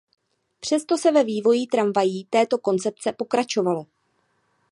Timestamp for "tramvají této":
1.67-2.57